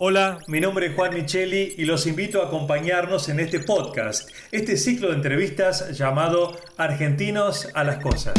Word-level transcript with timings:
Hola, 0.00 0.38
mi 0.46 0.60
nombre 0.60 0.86
es 0.86 0.94
Juan 0.94 1.12
Micheli 1.12 1.74
y 1.76 1.84
los 1.84 2.06
invito 2.06 2.40
a 2.40 2.46
acompañarnos 2.46 3.28
en 3.30 3.40
este 3.40 3.58
podcast, 3.58 4.30
este 4.52 4.76
ciclo 4.76 5.08
de 5.08 5.16
entrevistas 5.16 5.98
llamado 5.98 6.56
Argentinos 6.76 7.68
a 7.74 7.82
las 7.82 7.96
Cosas. 7.98 8.34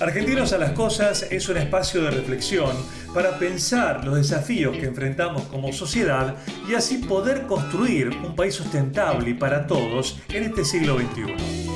Argentinos 0.00 0.52
a 0.52 0.58
las 0.58 0.72
Cosas 0.72 1.28
es 1.30 1.48
un 1.48 1.58
espacio 1.58 2.02
de 2.02 2.10
reflexión 2.10 2.72
para 3.14 3.38
pensar 3.38 4.04
los 4.04 4.16
desafíos 4.16 4.76
que 4.78 4.86
enfrentamos 4.86 5.42
como 5.44 5.72
sociedad 5.72 6.34
y 6.68 6.74
así 6.74 6.98
poder 6.98 7.42
construir 7.46 8.08
un 8.08 8.34
país 8.34 8.56
sustentable 8.56 9.36
para 9.36 9.68
todos 9.68 10.18
en 10.30 10.42
este 10.42 10.64
siglo 10.64 10.98
XXI. 10.98 11.67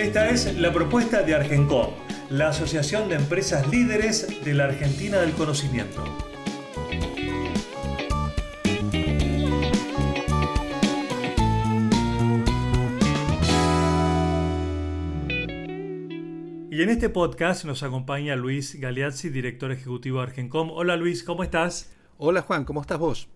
Esta 0.00 0.30
es 0.30 0.58
la 0.58 0.72
propuesta 0.72 1.22
de 1.22 1.34
Argencom, 1.34 1.90
la 2.30 2.48
Asociación 2.48 3.10
de 3.10 3.16
Empresas 3.16 3.68
Líderes 3.68 4.42
de 4.42 4.54
la 4.54 4.64
Argentina 4.64 5.18
del 5.18 5.32
Conocimiento. 5.32 6.02
Y 16.70 16.82
en 16.82 16.88
este 16.88 17.10
podcast 17.10 17.66
nos 17.66 17.82
acompaña 17.82 18.36
Luis 18.36 18.80
Galeazzi, 18.80 19.28
director 19.28 19.70
ejecutivo 19.70 20.20
de 20.20 20.28
Argencom. 20.28 20.70
Hola 20.70 20.96
Luis, 20.96 21.22
¿cómo 21.22 21.42
estás? 21.42 21.92
Hola 22.16 22.40
Juan, 22.40 22.64
¿cómo 22.64 22.80
estás 22.80 22.98
vos? 22.98 23.28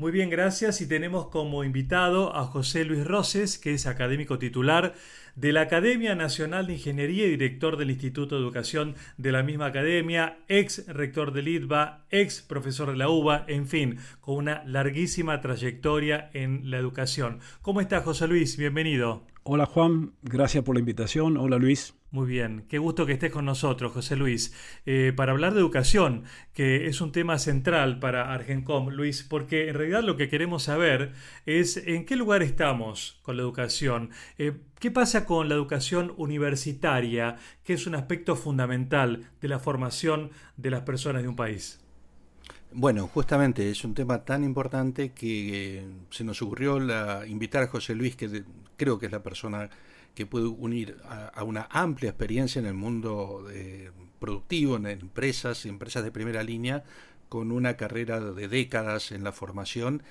Muy 0.00 0.12
bien, 0.12 0.30
gracias. 0.30 0.80
Y 0.80 0.88
tenemos 0.88 1.26
como 1.26 1.62
invitado 1.62 2.34
a 2.34 2.44
José 2.46 2.86
Luis 2.86 3.06
Roses, 3.06 3.58
que 3.58 3.74
es 3.74 3.86
académico 3.86 4.38
titular 4.38 4.94
de 5.36 5.52
la 5.52 5.60
Academia 5.60 6.14
Nacional 6.14 6.66
de 6.66 6.72
Ingeniería 6.72 7.26
y 7.26 7.32
director 7.32 7.76
del 7.76 7.90
Instituto 7.90 8.34
de 8.34 8.40
Educación 8.40 8.94
de 9.18 9.30
la 9.30 9.42
misma 9.42 9.66
academia, 9.66 10.38
ex 10.48 10.86
rector 10.86 11.34
del 11.34 11.48
ITBA, 11.48 12.06
ex 12.08 12.40
profesor 12.40 12.92
de 12.92 12.96
la 12.96 13.10
UBA, 13.10 13.44
en 13.46 13.66
fin, 13.66 13.98
con 14.22 14.36
una 14.36 14.64
larguísima 14.64 15.42
trayectoria 15.42 16.30
en 16.32 16.70
la 16.70 16.78
educación. 16.78 17.40
¿Cómo 17.60 17.82
estás, 17.82 18.02
José 18.02 18.26
Luis? 18.26 18.56
Bienvenido. 18.56 19.26
Hola 19.42 19.66
Juan, 19.66 20.14
gracias 20.22 20.64
por 20.64 20.76
la 20.76 20.80
invitación. 20.80 21.36
Hola 21.36 21.58
Luis. 21.58 21.99
Muy 22.12 22.26
bien, 22.26 22.64
qué 22.68 22.78
gusto 22.78 23.06
que 23.06 23.12
estés 23.12 23.30
con 23.30 23.44
nosotros, 23.44 23.92
José 23.92 24.16
Luis, 24.16 24.52
eh, 24.84 25.12
para 25.14 25.30
hablar 25.30 25.54
de 25.54 25.60
educación, 25.60 26.24
que 26.52 26.88
es 26.88 27.00
un 27.00 27.12
tema 27.12 27.38
central 27.38 28.00
para 28.00 28.34
Argencom, 28.34 28.88
Luis, 28.88 29.22
porque 29.22 29.68
en 29.68 29.76
realidad 29.76 30.02
lo 30.02 30.16
que 30.16 30.28
queremos 30.28 30.64
saber 30.64 31.12
es 31.46 31.76
en 31.76 32.04
qué 32.06 32.16
lugar 32.16 32.42
estamos 32.42 33.20
con 33.22 33.36
la 33.36 33.42
educación, 33.42 34.10
eh, 34.38 34.54
qué 34.80 34.90
pasa 34.90 35.24
con 35.24 35.48
la 35.48 35.54
educación 35.54 36.12
universitaria, 36.16 37.36
que 37.62 37.74
es 37.74 37.86
un 37.86 37.94
aspecto 37.94 38.34
fundamental 38.34 39.30
de 39.40 39.46
la 39.46 39.60
formación 39.60 40.32
de 40.56 40.70
las 40.72 40.82
personas 40.82 41.22
de 41.22 41.28
un 41.28 41.36
país. 41.36 41.78
Bueno, 42.72 43.06
justamente 43.06 43.70
es 43.70 43.84
un 43.84 43.94
tema 43.94 44.24
tan 44.24 44.42
importante 44.42 45.12
que 45.12 45.78
eh, 45.78 45.86
se 46.10 46.24
nos 46.24 46.42
ocurrió 46.42 46.80
la, 46.80 47.24
invitar 47.28 47.62
a 47.62 47.68
José 47.68 47.94
Luis, 47.94 48.16
que 48.16 48.42
creo 48.76 48.98
que 48.98 49.06
es 49.06 49.12
la 49.12 49.22
persona 49.22 49.70
que 50.14 50.26
puede 50.26 50.46
unir 50.46 50.96
a, 51.04 51.42
una 51.44 51.68
amplia 51.70 52.10
experiencia 52.10 52.58
en 52.58 52.66
el 52.66 52.74
mundo 52.74 53.46
eh, 53.52 53.90
productivo, 54.18 54.76
en 54.76 54.86
empresas, 54.86 55.66
empresas 55.66 56.04
de 56.04 56.12
primera 56.12 56.42
línea, 56.42 56.84
con 57.28 57.52
una 57.52 57.76
carrera 57.76 58.20
de 58.20 58.48
décadas 58.48 59.12
en 59.12 59.24
la 59.24 59.32
formación 59.32 60.02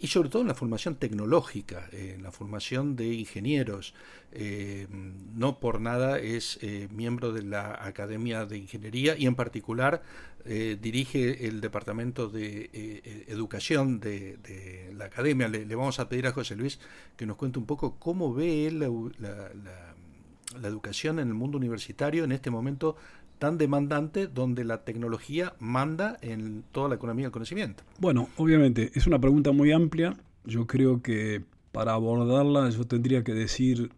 y 0.00 0.08
sobre 0.08 0.28
todo 0.28 0.42
en 0.42 0.48
la 0.48 0.54
formación 0.54 0.96
tecnológica, 0.96 1.88
en 1.92 2.22
la 2.22 2.30
formación 2.30 2.96
de 2.96 3.14
ingenieros. 3.14 3.94
Eh, 4.32 4.86
no 4.90 5.60
por 5.60 5.80
nada 5.80 6.18
es 6.18 6.58
eh, 6.62 6.88
miembro 6.90 7.32
de 7.32 7.42
la 7.42 7.78
Academia 7.86 8.44
de 8.46 8.58
Ingeniería 8.58 9.16
y 9.16 9.26
en 9.26 9.36
particular 9.36 10.02
eh, 10.44 10.76
dirige 10.80 11.46
el 11.46 11.60
Departamento 11.60 12.28
de 12.28 13.24
Educación 13.28 14.00
de, 14.00 14.90
la 14.96 15.06
Academia. 15.06 15.48
Le, 15.48 15.64
vamos 15.74 15.98
a 16.00 16.08
pedir 16.08 16.26
a 16.26 16.32
José 16.32 16.56
Luis 16.56 16.80
que 17.16 17.26
nos 17.26 17.36
cuente 17.36 17.58
un 17.58 17.66
poco 17.66 17.96
cómo 17.98 18.34
ve 18.34 18.66
él 18.66 18.80
la 18.80 20.68
educación 20.68 21.18
en 21.18 21.28
el 21.28 21.34
mundo 21.34 21.56
universitario 21.56 22.24
en 22.24 22.32
este 22.32 22.50
momento 22.50 22.96
tan 23.38 23.58
demandante 23.58 24.26
donde 24.26 24.64
la 24.64 24.84
tecnología 24.84 25.54
manda 25.58 26.18
en 26.22 26.64
toda 26.72 26.88
la 26.88 26.94
economía 26.94 27.26
del 27.26 27.32
conocimiento? 27.32 27.84
Bueno, 27.98 28.28
obviamente 28.36 28.90
es 28.94 29.06
una 29.06 29.18
pregunta 29.18 29.52
muy 29.52 29.72
amplia. 29.72 30.16
Yo 30.44 30.66
creo 30.66 31.02
que 31.02 31.42
para 31.72 31.92
abordarla 31.92 32.70
yo 32.70 32.84
tendría 32.86 33.24
que 33.24 33.34
decir, 33.34 33.90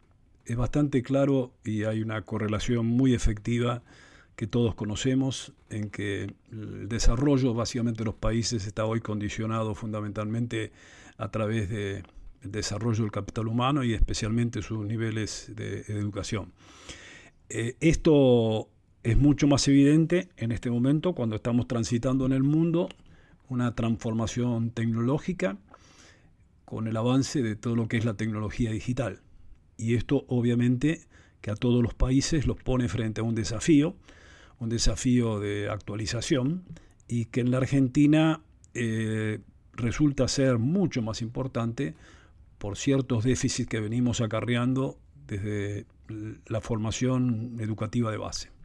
es 0.47 0.57
bastante 0.57 1.03
claro 1.03 1.53
y 1.65 1.85
hay 1.85 2.03
una 2.03 2.23
correlación 2.23 2.87
muy 2.87 3.15
efectiva 3.15 3.83
que 4.37 4.47
todos 4.47 4.75
conocemos 4.75 5.53
en 5.71 5.91
que 5.91 6.35
el 6.53 6.89
desarrollo 6.89 7.55
básicamente 7.55 7.99
de 7.99 8.05
los 8.05 8.15
países 8.15 8.67
está 8.67 8.85
hoy 8.85 9.01
condicionado 9.01 9.75
fundamentalmente 9.75 10.73
a 11.17 11.31
través 11.31 11.71
del 11.71 12.05
desarrollo 12.43 13.03
del 13.03 13.13
capital 13.13 13.49
humano 13.49 13.83
y 13.83 13.95
especialmente 13.95 14.63
sus 14.63 14.85
niveles 14.87 15.51
de 15.55 15.81
educación. 15.89 16.53
Eh, 17.49 17.77
esto 17.81 18.69
es 19.07 19.17
mucho 19.17 19.47
más 19.47 19.69
evidente 19.69 20.31
en 20.37 20.51
este 20.51 20.69
momento 20.69 21.15
cuando 21.15 21.37
estamos 21.37 21.69
transitando 21.69 22.27
en 22.27 22.33
el 22.33 22.43
mundo 22.43 22.89
una 23.49 23.73
transformación 23.77 24.71
tecnológica 24.71 25.59
con 26.65 26.89
el 26.89 26.97
avance 26.97 27.41
de 27.41 27.55
todo 27.55 27.77
lo 27.77 27.87
que 27.87 27.99
es 27.99 28.05
la 28.05 28.15
tecnología 28.15 28.73
digital. 28.73 29.21
Y 29.77 29.95
esto 29.95 30.25
obviamente 30.27 31.03
que 31.41 31.53
a 31.53 31.55
todos 31.55 31.85
los 31.85 31.95
países 31.95 32.49
los 32.49 32.57
pone 32.57 32.89
frente 32.89 33.21
a 33.21 33.25
un 33.25 33.37
desafío, 33.37 33.95
un 34.59 34.71
desafío 34.71 35.39
de 35.39 35.69
actualización 35.71 36.65
y 37.07 37.27
que 37.27 37.43
en 37.43 37.53
la 37.53 37.59
Argentina 37.59 38.41
eh, 38.75 39.39
resulta 39.75 40.27
ser 40.27 40.59
mucho 40.59 41.01
más 41.01 41.23
importante 41.23 41.95
por 42.59 42.77
ciertos 42.77 43.23
déficits 43.23 43.69
que 43.69 43.79
venimos 43.79 44.21
acarreando 44.21 44.99
desde 45.29 45.87
la 46.49 46.61
formación 46.61 47.59
educativa 47.61 48.11
de 48.11 48.17
base. 48.17 48.56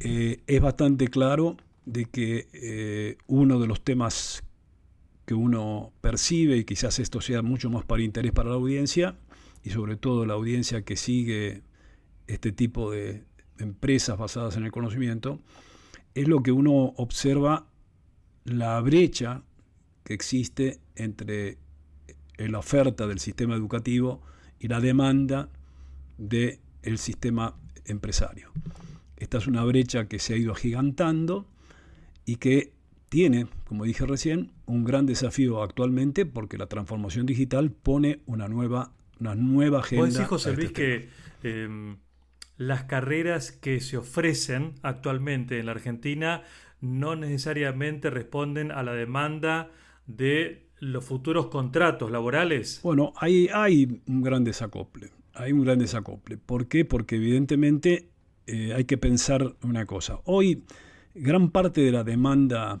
Eh, 0.00 0.40
es 0.46 0.60
bastante 0.62 1.08
claro 1.08 1.58
de 1.84 2.06
que 2.06 2.48
eh, 2.54 3.18
uno 3.26 3.60
de 3.60 3.66
los 3.66 3.82
temas 3.82 4.42
que 5.26 5.34
uno 5.34 5.92
percibe, 6.00 6.56
y 6.56 6.64
quizás 6.64 6.98
esto 6.98 7.20
sea 7.20 7.42
mucho 7.42 7.68
más 7.68 7.84
para 7.84 8.02
interés 8.02 8.32
para 8.32 8.48
la 8.48 8.56
audiencia, 8.56 9.16
y 9.62 9.70
sobre 9.70 9.96
todo 9.96 10.24
la 10.24 10.34
audiencia 10.34 10.82
que 10.82 10.96
sigue 10.96 11.62
este 12.26 12.50
tipo 12.50 12.90
de 12.90 13.24
empresas 13.58 14.16
basadas 14.16 14.56
en 14.56 14.64
el 14.64 14.72
conocimiento, 14.72 15.38
es 16.14 16.26
lo 16.26 16.42
que 16.42 16.50
uno 16.50 16.94
observa 16.96 17.66
la 18.44 18.80
brecha 18.80 19.42
que 20.02 20.14
existe 20.14 20.80
entre 20.96 21.58
la 22.38 22.58
oferta 22.58 23.06
del 23.06 23.18
sistema 23.18 23.54
educativo 23.54 24.22
y 24.58 24.68
la 24.68 24.80
demanda 24.80 25.50
del 26.16 26.58
sistema 26.96 27.54
empresario. 27.84 28.50
Esta 29.20 29.38
es 29.38 29.46
una 29.46 29.62
brecha 29.64 30.08
que 30.08 30.18
se 30.18 30.34
ha 30.34 30.36
ido 30.36 30.52
agigantando 30.52 31.46
y 32.24 32.36
que 32.36 32.72
tiene, 33.10 33.46
como 33.66 33.84
dije 33.84 34.06
recién, 34.06 34.50
un 34.66 34.82
gran 34.84 35.04
desafío 35.04 35.62
actualmente 35.62 36.24
porque 36.24 36.56
la 36.56 36.66
transformación 36.66 37.26
digital 37.26 37.70
pone 37.70 38.20
una 38.26 38.48
nueva, 38.48 38.92
una 39.20 39.34
nueva 39.34 39.80
agenda. 39.80 40.00
¿Puedes 40.00 40.14
decir, 40.14 40.28
José 40.28 40.56
Luis, 40.56 40.72
que 40.72 41.08
em, 41.42 41.98
las 42.56 42.84
carreras 42.84 43.52
que 43.52 43.80
se 43.80 43.98
ofrecen 43.98 44.74
actualmente 44.82 45.58
en 45.58 45.66
la 45.66 45.72
Argentina 45.72 46.42
no 46.80 47.14
necesariamente 47.14 48.08
responden 48.08 48.72
a 48.72 48.82
la 48.82 48.94
demanda 48.94 49.70
de 50.06 50.70
los 50.78 51.04
futuros 51.04 51.48
contratos 51.48 52.10
laborales? 52.10 52.80
Bueno, 52.82 53.12
hay, 53.16 53.48
hay 53.52 54.00
un 54.06 54.22
gran 54.22 54.44
desacople. 54.44 55.10
Hay 55.34 55.52
un 55.52 55.62
gran 55.64 55.78
desacople. 55.78 56.38
¿Por 56.38 56.68
qué? 56.68 56.84
Porque 56.84 57.16
evidentemente 57.16 58.09
eh, 58.52 58.74
hay 58.74 58.84
que 58.84 58.98
pensar 58.98 59.54
una 59.62 59.86
cosa. 59.86 60.18
Hoy 60.24 60.64
gran 61.14 61.50
parte 61.50 61.82
de 61.82 61.92
la 61.92 62.02
demanda 62.02 62.80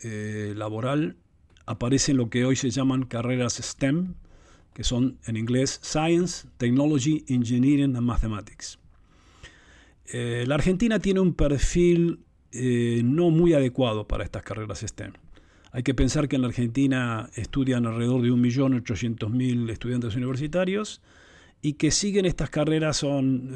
eh, 0.00 0.52
laboral 0.54 1.16
aparece 1.64 2.10
en 2.10 2.18
lo 2.18 2.28
que 2.28 2.44
hoy 2.44 2.56
se 2.56 2.68
llaman 2.68 3.06
carreras 3.06 3.54
STEM, 3.54 4.16
que 4.74 4.84
son 4.84 5.18
en 5.24 5.38
inglés 5.38 5.80
Science, 5.82 6.46
Technology, 6.58 7.24
Engineering 7.28 7.96
and 7.96 8.04
Mathematics. 8.04 8.78
Eh, 10.12 10.44
la 10.46 10.56
Argentina 10.56 10.98
tiene 10.98 11.20
un 11.20 11.32
perfil 11.32 12.20
no 12.52 13.28
muy 13.28 13.52
adecuado 13.52 14.06
para 14.06 14.24
estas 14.24 14.42
carreras 14.42 14.80
STEM. 14.80 15.12
Hay 15.72 15.82
que 15.82 15.92
pensar 15.92 16.26
que 16.26 16.36
en 16.36 16.42
la 16.42 16.48
Argentina 16.48 17.28
estudian 17.34 17.84
alrededor 17.84 18.22
de 18.22 18.30
1.800.000 18.30 19.70
estudiantes 19.70 20.16
universitarios 20.16 21.02
y 21.60 21.74
que 21.74 21.90
siguen 21.90 22.24
estas 22.24 22.48
carreras 22.48 22.96
son 22.96 23.50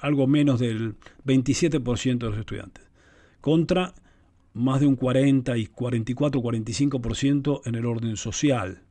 algo 0.00 0.26
menos 0.26 0.60
del 0.60 0.94
27% 1.24 2.18
de 2.18 2.30
los 2.30 2.38
estudiantes, 2.38 2.84
contra 3.40 3.94
más 4.54 4.80
de 4.80 4.86
un 4.86 4.96
40 4.96 5.56
y 5.56 5.66
44, 5.66 6.40
45% 6.40 7.62
en 7.64 7.74
el 7.74 7.86
orden 7.86 8.16
social. 8.16 8.82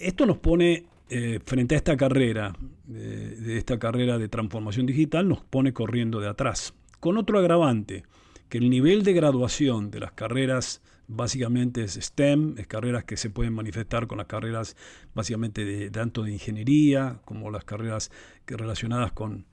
Esto 0.00 0.26
nos 0.26 0.38
pone 0.38 0.84
eh, 1.08 1.40
frente 1.44 1.74
a 1.74 1.78
esta 1.78 1.96
carrera, 1.96 2.54
de 2.86 3.58
esta 3.58 3.78
carrera 3.78 4.18
de 4.18 4.28
transformación 4.28 4.86
digital, 4.86 5.28
nos 5.28 5.42
pone 5.42 5.72
corriendo 5.72 6.20
de 6.20 6.28
atrás. 6.28 6.74
Con 7.00 7.18
otro 7.18 7.38
agravante, 7.38 8.04
que 8.48 8.58
el 8.58 8.70
nivel 8.70 9.02
de 9.02 9.12
graduación 9.12 9.90
de 9.90 10.00
las 10.00 10.12
carreras 10.12 10.82
básicamente 11.08 11.82
es 11.82 11.94
STEM, 11.94 12.54
es 12.58 12.66
carreras 12.66 13.04
que 13.04 13.16
se 13.16 13.30
pueden 13.30 13.54
manifestar 13.54 14.06
con 14.06 14.18
las 14.18 14.26
carreras 14.26 14.76
básicamente 15.14 15.64
de, 15.64 15.90
tanto 15.90 16.24
de 16.24 16.32
ingeniería 16.32 17.20
como 17.24 17.50
las 17.50 17.64
carreras 17.64 18.10
que 18.44 18.56
relacionadas 18.56 19.12
con 19.12 19.46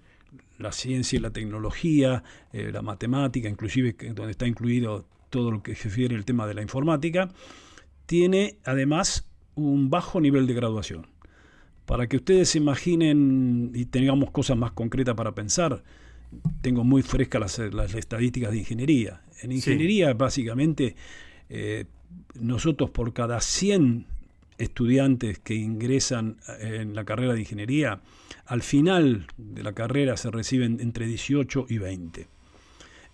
la 0.57 0.71
ciencia 0.71 1.17
y 1.17 1.21
la 1.21 1.31
tecnología, 1.31 2.23
eh, 2.51 2.71
la 2.71 2.81
matemática, 2.81 3.49
inclusive 3.49 3.95
donde 4.13 4.31
está 4.31 4.47
incluido 4.47 5.05
todo 5.29 5.51
lo 5.51 5.63
que 5.63 5.75
se 5.75 5.85
refiere 5.85 6.15
al 6.15 6.25
tema 6.25 6.47
de 6.47 6.53
la 6.53 6.61
informática, 6.61 7.29
tiene 8.05 8.57
además 8.63 9.27
un 9.55 9.89
bajo 9.89 10.21
nivel 10.21 10.47
de 10.47 10.53
graduación. 10.53 11.07
Para 11.85 12.07
que 12.07 12.17
ustedes 12.17 12.49
se 12.49 12.59
imaginen 12.59 13.71
y 13.73 13.85
tengamos 13.85 14.31
cosas 14.31 14.57
más 14.57 14.71
concretas 14.71 15.15
para 15.15 15.35
pensar, 15.35 15.83
tengo 16.61 16.83
muy 16.83 17.01
frescas 17.01 17.59
las, 17.73 17.93
estadísticas 17.93 18.51
de 18.51 18.59
ingeniería. 18.59 19.21
En 19.41 19.51
ingeniería, 19.51 20.13
básicamente, 20.13 20.95
eh, 21.49 21.85
nosotros 22.39 22.89
por 22.89 23.13
cada 23.13 23.41
100 23.41 24.05
estudiantes 24.57 25.39
que 25.39 25.55
ingresan 25.55 26.37
en 26.59 26.95
la 26.95 27.05
carrera 27.05 27.33
de 27.33 27.41
ingeniería, 27.41 28.01
al 28.45 28.61
final 28.61 29.27
de 29.37 29.63
la 29.63 29.73
carrera 29.73 30.17
se 30.17 30.31
reciben 30.31 30.79
entre 30.79 31.07
18 31.07 31.67
y 31.69 31.77
20. 31.77 32.27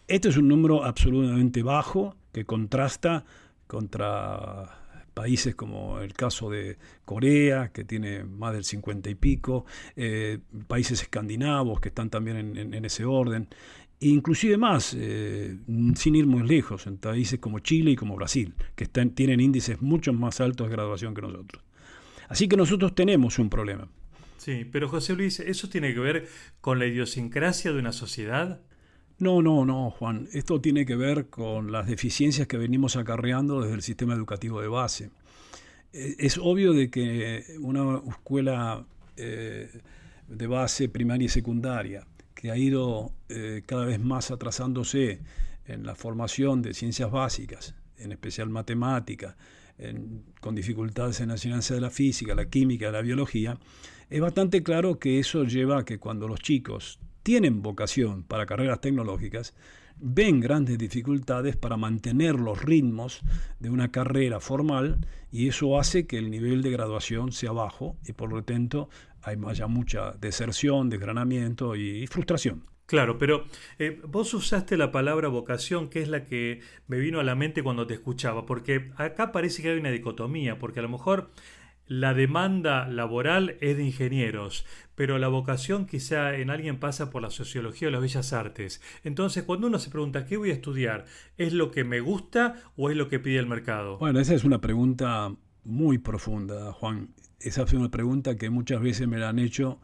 Este 0.07 0.29
es 0.29 0.37
un 0.37 0.47
número 0.47 0.83
absolutamente 0.83 1.61
bajo 1.61 2.15
que 2.31 2.45
contrasta 2.45 3.25
contra 3.67 4.79
países 5.13 5.53
como 5.53 5.99
el 5.99 6.13
caso 6.13 6.49
de 6.49 6.77
Corea, 7.03 7.71
que 7.73 7.83
tiene 7.83 8.23
más 8.23 8.53
del 8.53 8.63
50 8.63 9.09
y 9.09 9.15
pico, 9.15 9.65
eh, 9.95 10.39
países 10.67 11.01
escandinavos 11.01 11.81
que 11.81 11.89
están 11.89 12.09
también 12.09 12.57
en, 12.57 12.85
ese 12.85 13.03
orden, 13.03 13.49
e 14.01 14.07
inclusive 14.07 14.57
más, 14.57 14.95
eh, 14.97 15.57
sin 15.95 16.15
ir 16.15 16.25
muy 16.25 16.47
lejos, 16.47 16.87
en 16.87 16.97
países 16.97 17.39
como 17.39 17.59
Chile 17.59 17.91
y 17.91 17.95
como 17.95 18.15
Brasil, 18.15 18.53
que 18.75 18.85
están, 18.85 19.09
tienen 19.11 19.41
índices 19.41 19.81
mucho 19.81 20.13
más 20.13 20.39
altos 20.39 20.67
de 20.67 20.73
graduación 20.73 21.13
que 21.13 21.21
nosotros. 21.21 21.63
Así 22.29 22.47
que 22.47 22.55
nosotros 22.55 22.95
tenemos 22.95 23.39
un 23.39 23.49
problema. 23.49 23.89
Sí, 24.37 24.65
pero 24.71 24.87
José 24.87 25.15
Luis, 25.15 25.41
¿eso 25.41 25.67
tiene 25.67 25.93
que 25.93 25.99
ver 25.99 26.29
con 26.61 26.79
la 26.79 26.85
idiosincrasia 26.85 27.73
de 27.73 27.79
una 27.79 27.91
sociedad? 27.91 28.61
No, 29.17 29.41
no, 29.41 29.65
no, 29.65 29.89
Juan. 29.91 30.29
Esto 30.31 30.61
tiene 30.61 30.85
que 30.85 30.95
ver 30.95 31.27
con 31.27 31.73
las 31.73 31.87
deficiencias 31.87 32.47
que 32.47 32.57
venimos 32.57 32.95
acarreando 32.95 33.61
desde 33.61 33.75
el 33.75 33.81
sistema 33.81 34.13
educativo 34.13 34.61
de 34.61 34.69
base. 34.69 35.11
E, 35.91 36.15
es 36.19 36.37
obvio 36.37 36.71
de 36.71 36.89
que 36.89 37.43
una 37.59 38.01
escuela 38.07 38.85
eh, 39.17 39.69
de 40.29 40.47
base 40.47 40.87
primaria 40.87 41.25
y 41.25 41.29
secundaria 41.29 42.05
que 42.39 42.51
ha 42.51 42.57
ido 42.57 43.11
eh, 43.27 43.63
cada 43.65 43.83
vez 43.83 43.99
más 43.99 44.31
atrasándose 44.31 45.19
en 45.65 45.85
la 45.85 45.93
formación 45.93 46.61
de 46.61 46.73
ciencias 46.73 47.11
básicas, 47.11 47.75
en 47.97 48.13
especial 48.13 48.47
matemática, 48.47 49.35
con 50.39 50.55
dificultades 50.55 51.19
en 51.19 51.29
la 51.29 51.37
ciencia 51.37 51.75
de 51.75 51.81
la 51.81 51.89
física, 51.89 52.35
la 52.35 52.45
química, 52.45 52.91
la 52.91 53.01
biología, 53.01 53.57
es 54.09 54.21
bastante 54.21 54.63
claro 54.63 54.99
que 54.99 55.19
eso 55.19 55.43
lleva 55.43 55.79
a 55.79 55.85
que 55.85 55.99
cuando 55.99 56.29
los 56.29 56.39
chicos 56.39 56.99
tienen 57.23 57.61
vocación 57.61 58.23
para 58.23 58.45
carreras 58.45 58.79
tecnológicas, 58.79 59.53
ven 59.99 60.39
grandes 60.39 60.77
dificultades 60.77 61.55
para 61.55 61.77
mantener 61.77 62.35
los 62.35 62.61
ritmos 62.61 63.21
de 63.59 63.69
una 63.69 63.91
carrera 63.91 64.39
formal 64.39 65.05
y 65.31 65.47
eso 65.47 65.79
hace 65.79 66.07
que 66.07 66.17
el 66.17 66.31
nivel 66.31 66.61
de 66.61 66.71
graduación 66.71 67.31
sea 67.31 67.51
bajo 67.51 67.97
y 68.05 68.13
por 68.13 68.31
lo 68.31 68.43
tanto 68.43 68.89
haya 69.21 69.67
mucha 69.67 70.11
deserción, 70.13 70.89
desgranamiento 70.89 71.75
y, 71.75 72.07
frustración. 72.07 72.63
Claro, 72.85 73.19
pero 73.19 73.45
eh, 73.77 74.01
vos 74.07 74.33
usaste 74.33 74.75
la 74.75 74.91
palabra 74.91 75.27
vocación, 75.27 75.89
que 75.89 76.01
es 76.01 76.07
la 76.07 76.25
que 76.25 76.61
me 76.87 76.97
vino 76.97 77.19
a 77.19 77.23
la 77.23 77.35
mente 77.35 77.61
cuando 77.61 77.85
te 77.85 77.93
escuchaba, 77.93 78.47
porque 78.47 78.91
acá 78.95 79.31
parece 79.31 79.61
que 79.61 79.69
hay 79.69 79.77
una 79.77 79.91
dicotomía, 79.91 80.57
porque 80.57 80.79
a 80.79 80.83
lo 80.83 80.89
mejor 80.89 81.29
la 81.89 82.13
demanda 82.13 82.87
laboral 82.87 83.57
es 83.61 83.75
de 83.75 83.83
ingenieros, 83.83 84.63
pero 84.93 85.17
la 85.17 85.27
vocación 85.27 85.87
quizá 85.87 86.35
en 86.35 86.51
alguien 86.51 86.79
pasa 86.79 87.09
por 87.09 87.23
la 87.23 87.31
sociología 87.31 87.87
o 87.87 87.91
las 87.91 88.01
bellas 88.01 88.31
artes. 88.31 88.79
Entonces, 89.03 89.43
cuando 89.43 89.67
uno 89.67 89.79
se 89.79 89.89
pregunta, 89.89 90.25
¿qué 90.25 90.37
voy 90.37 90.51
a 90.51 90.53
estudiar? 90.53 91.05
¿Es 91.37 91.51
lo 91.51 91.71
que 91.71 91.83
me 91.83 91.99
gusta 91.99 92.55
o 92.77 92.91
es 92.91 92.95
lo 92.95 93.09
que 93.09 93.19
pide 93.19 93.39
el 93.39 93.47
mercado? 93.47 93.97
Bueno, 93.97 94.19
esa 94.19 94.35
es 94.35 94.43
una 94.43 94.61
pregunta 94.61 95.33
muy 95.63 95.97
profunda, 95.97 96.71
Juan. 96.73 97.09
Esa 97.39 97.63
es 97.63 97.73
una 97.73 97.89
pregunta 97.89 98.37
que 98.37 98.51
muchas 98.51 98.81
veces 98.81 99.07
me 99.07 99.17
la 99.17 99.29
han 99.29 99.39
hecho, 99.39 99.79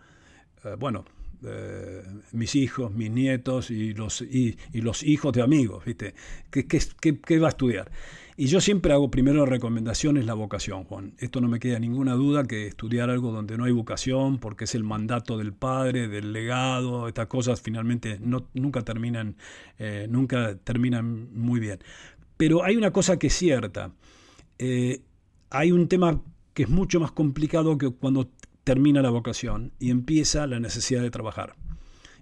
eh, 0.63 0.75
bueno, 0.77 1.05
eh, 1.43 2.03
mis 2.33 2.53
hijos, 2.55 2.93
mis 2.93 3.09
nietos 3.09 3.71
y 3.71 3.95
los, 3.95 4.21
y, 4.21 4.57
los 4.73 5.01
hijos 5.01 5.33
de 5.33 5.41
amigos, 5.41 5.83
¿viste? 5.85 6.13
¿Qué, 6.51 6.67
qué, 6.67 6.79
qué 7.19 7.39
va 7.39 7.47
a 7.47 7.49
estudiar? 7.49 7.89
Y 8.37 8.47
yo 8.47 8.59
siempre 8.59 8.91
hago 8.91 9.09
primero 9.09 9.45
recomendaciones 9.45 10.25
la 10.25 10.33
vocación, 10.33 10.83
Juan. 10.83 11.13
Esto 11.19 11.39
no 11.39 11.47
me 11.47 11.59
queda 11.59 11.79
ninguna 11.79 12.15
duda 12.15 12.43
que 12.43 12.67
estudiar 12.67 13.09
algo 13.09 13.31
donde 13.31 13.57
no 13.57 13.63
hay 13.63 13.71
vocación, 13.71 14.39
porque 14.39 14.65
es 14.65 14.75
el 14.75 14.83
mandato 14.83 15.37
del 15.37 15.53
padre, 15.53 16.09
del 16.09 16.33
legado, 16.33 17.07
estas 17.07 17.27
cosas 17.27 17.61
finalmente 17.61 18.19
nunca, 18.19 18.81
terminan, 18.81 19.37
eh, 19.79 20.07
nunca 20.09 20.57
terminan 20.57 21.33
muy 21.33 21.61
bien. 21.61 21.79
Pero 22.35 22.65
hay 22.65 22.75
una 22.75 22.91
cosa 22.91 23.17
que 23.17 23.27
es 23.27 23.33
cierta. 23.33 23.93
Eh, 24.59 25.01
hay 25.49 25.71
un 25.71 25.87
tema 25.87 26.21
que 26.53 26.63
es 26.63 26.69
mucho 26.69 26.99
más 26.99 27.13
complicado 27.13 27.77
que 27.77 27.89
cuando 27.89 28.29
termina 28.65 29.01
la 29.01 29.11
vocación 29.11 29.71
y 29.79 29.91
empieza 29.91 30.45
la 30.45 30.59
necesidad 30.59 31.01
de 31.01 31.09
trabajar. 31.09 31.55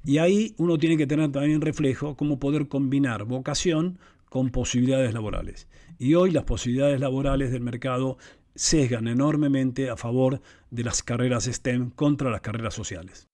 Y 0.06 0.19
ahí 0.19 0.54
uno 0.57 0.77
tiene 0.77 0.98
que 0.98 1.07
tener 1.07 1.31
también 1.31 1.62
reflejo 1.62 2.15
cómo 2.15 2.38
poder 2.38 2.68
combinar 2.68 3.24
vocación 3.24 3.98
con 4.33 4.50
posibilidades 4.50 5.13
laborales. 5.13 5.68
Y 6.00 6.15
hoy 6.15 6.31
las 6.31 6.45
posibilidades 6.45 7.00
laborales 7.00 7.51
del 7.51 7.62
mercado 7.62 8.18
sesgan 8.56 9.07
enormemente 9.07 9.91
a 9.91 9.95
favor 9.95 10.41
de 10.71 10.83
las 10.83 11.03
carreras 11.03 11.44
STEM 11.44 11.91
contra 11.91 12.31
las 12.31 12.41
carreras 12.41 12.74
sociales. 12.74 13.30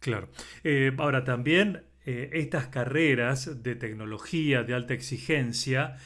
Claro. 0.00 0.30
Eh, 0.64 0.90
ahora 0.98 1.22
también 1.22 1.84
eh, 2.04 2.30
estas 2.32 2.66
carreras 2.66 3.62
de 3.62 3.76
tecnología 3.76 4.64
de 4.64 4.74
alta 4.74 4.92
exigencia 4.92 5.98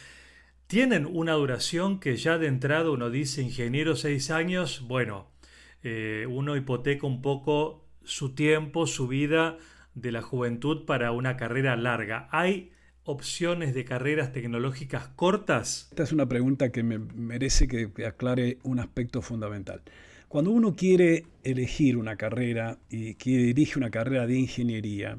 tienen 0.66 1.06
una 1.06 1.32
duración 1.32 1.98
que 1.98 2.16
ya 2.16 2.36
de 2.36 2.48
entrada 2.48 2.90
uno 2.90 3.08
dice 3.08 3.40
ingeniero 3.40 3.96
seis 3.96 4.30
años, 4.30 4.82
bueno, 4.86 5.30
eh, 5.82 6.26
uno 6.28 6.54
hipoteca 6.54 7.06
un 7.06 7.22
poco 7.22 7.88
su 8.04 8.34
tiempo, 8.34 8.86
su 8.86 9.08
vida 9.08 9.56
de 9.94 10.12
la 10.12 10.20
juventud 10.20 10.84
para 10.84 11.12
una 11.12 11.38
carrera 11.38 11.76
larga. 11.76 12.28
Hay 12.30 12.72
opciones 13.08 13.74
de 13.74 13.86
carreras 13.86 14.32
tecnológicas 14.32 15.08
cortas? 15.08 15.88
Esta 15.90 16.02
es 16.02 16.12
una 16.12 16.28
pregunta 16.28 16.70
que 16.70 16.82
me 16.82 16.98
merece 16.98 17.66
que, 17.66 17.90
aclare 18.04 18.58
un 18.64 18.80
aspecto 18.80 19.22
fundamental. 19.22 19.80
Cuando 20.28 20.50
uno 20.50 20.76
quiere 20.76 21.24
elegir 21.42 21.96
una 21.96 22.16
carrera 22.16 22.76
y 22.90 23.14
quiere 23.14 23.44
dirige 23.44 23.78
una 23.78 23.90
carrera 23.90 24.26
de 24.26 24.38
ingeniería, 24.38 25.18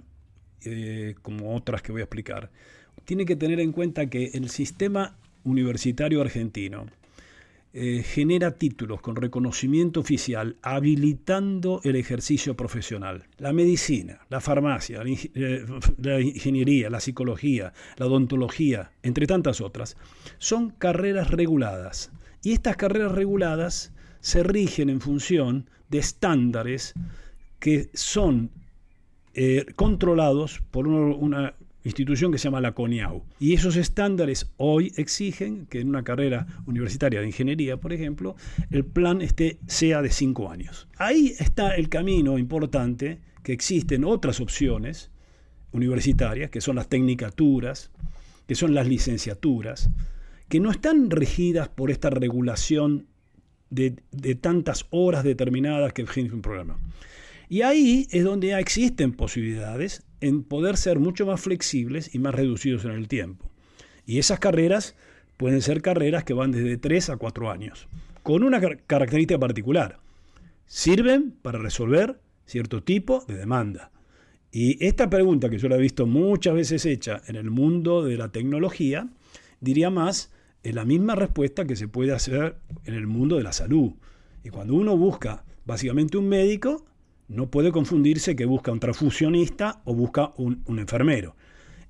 eh, 0.66 1.16
como 1.24 1.56
otras 1.56 1.82
que 1.82 1.92
voy 1.92 2.02
a 2.02 2.04
explicar, 2.04 2.52
tiene 3.06 3.26
que 3.26 3.36
tener 3.36 3.60
en 3.60 3.72
cuenta 3.72 4.06
que 4.06 4.26
el 4.36 4.52
sistema 4.52 5.18
universitario 5.44 6.22
argentino 6.22 6.86
eh, 7.72 8.02
genera 8.04 8.58
títulos 8.58 9.00
con 9.00 9.16
reconocimiento 9.16 10.00
oficial 10.00 10.58
habilitando 10.64 11.82
el 11.84 11.98
ejercicio 11.98 12.56
profesional. 12.56 13.28
La 13.38 13.54
medicina, 13.54 14.22
la 14.30 14.42
farmacia, 14.42 15.04
eh, 15.06 15.66
la, 15.98 16.20
ingeniería, 16.20 16.90
la 16.90 17.00
psicología, 17.00 17.74
la 17.98 18.08
odontología, 18.08 18.92
entre 19.04 19.28
tantas 19.28 19.62
otras, 19.62 19.98
son 20.40 20.72
carreras 20.72 21.30
reguladas. 21.30 22.12
Y 22.44 22.54
estas 22.54 22.76
carreras 22.76 23.12
reguladas 23.12 23.94
se 24.20 24.42
rigen 24.42 24.90
en 24.90 25.00
función 25.00 25.70
de 25.90 26.00
estándares 26.00 26.96
que 27.60 27.92
son 27.94 28.50
eh, 29.36 29.66
controlados 29.76 30.64
por 30.72 30.88
una 30.88 31.54
institución 31.90 32.32
que 32.32 32.38
se 32.38 32.46
llama 32.46 32.62
la 32.62 32.72
CONIAU. 32.72 33.24
Y 33.40 33.54
esos 33.54 33.76
estándares 33.76 34.52
hoy 34.58 34.94
exigen 34.96 35.66
que 35.66 35.82
en 35.82 35.90
una 35.90 36.04
carrera 36.04 36.48
universitaria 36.66 37.20
de 37.20 37.28
ingeniería, 37.28 37.78
por 37.78 37.92
ejemplo, 37.92 38.36
el 38.72 38.86
plan 38.86 39.22
esté, 39.22 39.58
sea 39.68 40.02
de 40.02 40.10
cinco 40.10 40.50
años. 40.50 40.88
Ahí 40.98 41.36
está 41.40 41.76
el 41.76 41.90
camino 41.90 42.38
importante, 42.38 43.20
que 43.44 43.54
existen 43.54 44.04
otras 44.04 44.40
opciones 44.40 45.12
universitarias, 45.72 46.50
que 46.50 46.62
son 46.62 46.76
las 46.76 46.88
tecnicaturas, 46.88 47.92
que 48.48 48.56
son 48.56 48.74
las 48.74 48.88
licenciaturas, 48.88 49.90
que 50.48 50.60
no 50.60 50.72
están 50.72 51.10
regidas 51.10 51.70
por 51.70 51.92
esta 51.92 52.10
regulación 52.10 53.08
de, 53.70 53.96
de 54.12 54.36
tantas 54.36 54.86
horas 54.90 55.24
determinadas 55.24 55.94
que 55.94 56.02
exige 56.02 56.34
un 56.34 56.42
programa. 56.42 56.80
Y 57.50 57.62
ahí 57.62 58.08
es 58.12 58.24
donde 58.24 58.50
ya 58.50 58.60
existen 58.60 59.14
posibilidades 59.14 60.04
en 60.22 60.44
poder 60.44 60.78
ser 60.78 61.00
mucho 61.00 61.26
más 61.26 61.42
flexibles 61.42 62.14
y 62.14 62.20
más 62.20 62.36
reducidos 62.36 62.86
en 62.86 62.92
el 62.92 63.08
tiempo. 63.08 63.50
Y 64.06 64.20
esas 64.20 64.40
carreras 64.40 64.96
pueden 65.38 65.62
ser 65.62 65.82
carreras 65.82 66.24
que 66.24 66.34
van 66.34 66.52
desde 66.52 66.78
3 66.78 67.12
a 67.12 67.18
4 67.18 67.52
años, 67.52 67.88
con 68.24 68.44
una 68.44 68.60
característica 68.60 69.40
particular. 69.40 70.00
sirven 70.66 71.32
para 71.42 71.58
resolver 71.58 72.20
cierto 72.46 72.84
tipo 72.84 73.24
de 73.28 73.38
demanda. 73.38 73.92
Y 74.52 74.84
esta 74.86 75.10
pregunta, 75.10 75.50
que 75.50 75.58
yo 75.58 75.70
la 75.70 75.76
he 75.76 75.82
visto 75.82 76.06
muchas 76.06 76.54
veces 76.54 76.86
hecha 76.86 77.22
en 77.28 77.36
el 77.36 77.50
mundo 77.50 78.04
de 78.04 78.18
la 78.18 78.32
tecnología, 78.32 79.10
diría 79.62 79.90
más, 79.90 80.32
es 80.64 80.76
la 80.76 80.86
misma 80.86 81.16
respuesta 81.16 81.66
que 81.66 81.76
se 81.76 81.88
puede 81.88 82.14
hacer 82.14 82.58
en 82.86 82.94
el 82.94 83.08
mundo 83.08 83.38
de 83.38 83.44
la 83.44 83.54
salud. 83.54 83.94
Y 84.44 84.50
cuando 84.50 84.76
uno 84.76 84.98
busca 84.98 85.44
básicamente 85.66 86.18
un 86.18 86.28
médico, 86.28 86.86
no 87.30 87.50
puede 87.50 87.72
confundirse 87.72 88.36
que 88.36 88.46
busca 88.46 88.72
un 88.72 88.80
transfusionista 88.80 89.82
o 89.86 89.94
busca 89.94 90.34
un, 90.38 90.64
enfermero. 90.68 91.36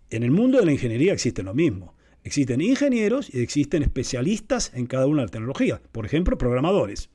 En 0.10 0.24
el 0.24 0.31
mundo 0.31 0.60
de 0.60 0.65
la 0.65 0.74
ingeniería 0.74 1.13
existe 1.13 1.43
lo 1.43 1.53
mismo. 1.53 1.96
Existen 2.24 2.62
ingenieros 2.62 3.34
y 3.34 3.41
existen 3.41 3.81
especialistas 3.81 4.72
en 4.75 4.86
cada 4.86 5.08
una 5.08 5.22
de 5.22 5.24
las 5.24 5.31
tecnologías. 5.31 5.79
Por 5.91 6.05
ejemplo, 6.05 6.38
programadores. 6.38 7.10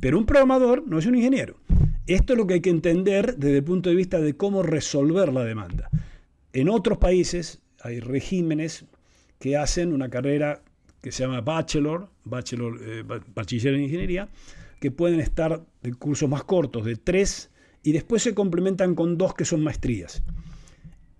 Pero 0.00 0.18
un 0.18 0.26
programador 0.26 0.86
no 0.86 0.98
es 0.98 1.06
un 1.06 1.16
ingeniero. 1.16 1.56
Esto 2.06 2.34
es 2.34 2.38
lo 2.38 2.46
que 2.46 2.54
hay 2.54 2.60
que 2.60 2.70
entender 2.70 3.36
desde 3.36 3.58
el 3.58 3.64
punto 3.64 3.90
de 3.90 3.96
vista 3.96 4.20
de 4.20 4.36
cómo 4.36 4.62
resolver 4.62 5.32
la 5.32 5.44
demanda. 5.44 5.90
En 6.52 6.68
otros 6.68 6.98
países 6.98 7.62
hay 7.80 7.98
regímenes 7.98 8.84
que 9.40 9.56
hacen 9.56 9.92
una 9.92 10.08
carrera 10.08 10.62
que 11.02 11.10
se 11.10 11.24
llama 11.24 11.40
bachelor, 11.40 12.10
bachelor 12.24 12.80
eh, 12.80 13.02
bachiller 13.34 13.74
en 13.74 13.82
ingeniería, 13.82 14.28
que 14.80 14.90
pueden 14.90 15.20
estar 15.20 15.64
de 15.82 15.94
cursos 15.94 16.28
más 16.28 16.44
cortos, 16.44 16.84
de 16.84 16.96
tres, 16.96 17.50
y 17.86 17.92
después 17.92 18.20
se 18.20 18.34
complementan 18.34 18.96
con 18.96 19.16
dos 19.16 19.32
que 19.32 19.44
son 19.44 19.62
maestrías. 19.62 20.24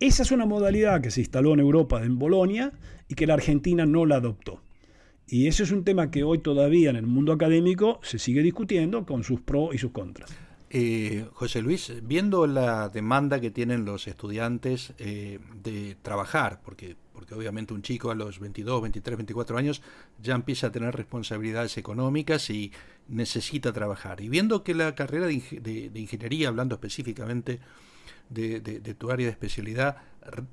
Esa 0.01 0.23
es 0.23 0.33
una 0.33 0.45
modalidad 0.45 0.99
que 0.99 1.11
se 1.11 1.21
instaló 1.21 1.53
en 1.53 1.61
Europa, 1.61 2.03
en 2.03 2.19
Bolonia, 2.19 2.73
y 3.07 3.15
que 3.15 3.25
la 3.25 3.35
Argentina 3.35 3.85
no 3.85 4.05
la 4.05 4.17
adoptó. 4.17 4.61
Y 5.25 5.47
ese 5.47 5.63
es 5.63 5.71
un 5.71 5.85
tema 5.85 6.11
que 6.11 6.25
hoy 6.25 6.39
todavía 6.39 6.89
en 6.89 6.97
el 6.97 7.07
mundo 7.07 7.31
académico 7.31 8.01
se 8.03 8.19
sigue 8.19 8.43
discutiendo 8.43 9.05
con 9.05 9.23
sus 9.23 9.39
pros 9.39 9.73
y 9.75 9.77
sus 9.77 9.91
contras. 9.91 10.29
Eh, 10.69 11.25
José 11.33 11.61
Luis, 11.61 11.93
viendo 12.03 12.45
la 12.45 12.89
demanda 12.89 13.39
que 13.39 13.51
tienen 13.51 13.85
los 13.85 14.07
estudiantes 14.07 14.93
eh, 14.97 15.39
de 15.63 15.95
trabajar, 16.01 16.59
porque, 16.61 16.97
porque 17.13 17.35
obviamente 17.35 17.73
un 17.73 17.81
chico 17.81 18.11
a 18.11 18.15
los 18.15 18.39
22, 18.39 18.81
23, 18.81 19.17
24 19.17 19.57
años 19.57 19.81
ya 20.21 20.35
empieza 20.35 20.67
a 20.67 20.71
tener 20.71 20.93
responsabilidades 20.93 21.77
económicas 21.77 22.49
y 22.49 22.73
necesita 23.07 23.71
trabajar, 23.71 24.19
y 24.19 24.27
viendo 24.27 24.63
que 24.65 24.75
la 24.75 24.93
carrera 24.93 25.27
de, 25.27 25.91
ingeniería, 25.95 26.49
hablando 26.49 26.75
específicamente 26.75 27.61
de, 28.29 28.59
tu 28.97 29.09
área 29.09 29.27
de 29.27 29.31
especialidad, 29.31 29.95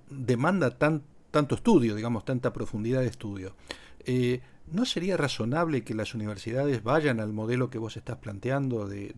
demanda 0.09 0.79
tan, 0.79 1.03
tanto 1.33 1.57
estudio, 1.57 1.97
digamos, 1.97 2.25
tanta 2.25 2.53
profundidad 2.53 3.01
de 3.01 3.09
estudio, 3.09 3.57
eh, 4.07 4.41
¿No 4.73 4.87
sería 4.87 5.17
razonable 5.17 5.85
que 5.85 5.95
las 5.95 6.15
universidades 6.15 6.83
vayan 6.83 7.21
al 7.21 7.33
modelo 7.33 7.69
que 7.69 7.79
vos 7.79 7.97
estás 7.97 8.17
planteando 8.17 8.89
de, 8.89 9.13